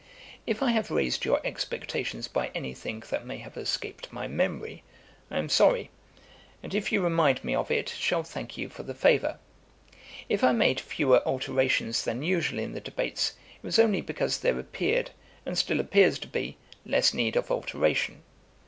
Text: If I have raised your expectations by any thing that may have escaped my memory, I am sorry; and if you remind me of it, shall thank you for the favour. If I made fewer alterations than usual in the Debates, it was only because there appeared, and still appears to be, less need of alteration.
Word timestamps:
If 0.47 0.63
I 0.63 0.71
have 0.71 0.89
raised 0.89 1.25
your 1.25 1.39
expectations 1.45 2.27
by 2.27 2.49
any 2.55 2.73
thing 2.73 3.03
that 3.11 3.23
may 3.23 3.37
have 3.37 3.55
escaped 3.55 4.11
my 4.11 4.27
memory, 4.27 4.81
I 5.29 5.37
am 5.37 5.47
sorry; 5.47 5.91
and 6.63 6.73
if 6.73 6.91
you 6.91 7.03
remind 7.03 7.43
me 7.43 7.53
of 7.53 7.69
it, 7.69 7.89
shall 7.89 8.23
thank 8.23 8.57
you 8.57 8.67
for 8.67 8.81
the 8.81 8.95
favour. 8.95 9.37
If 10.27 10.43
I 10.43 10.53
made 10.53 10.79
fewer 10.79 11.19
alterations 11.23 12.03
than 12.03 12.23
usual 12.23 12.57
in 12.57 12.73
the 12.73 12.81
Debates, 12.81 13.33
it 13.57 13.63
was 13.63 13.77
only 13.77 14.01
because 14.01 14.39
there 14.39 14.57
appeared, 14.59 15.11
and 15.45 15.55
still 15.55 15.79
appears 15.79 16.17
to 16.17 16.27
be, 16.27 16.57
less 16.83 17.13
need 17.13 17.35
of 17.35 17.51
alteration. 17.51 18.23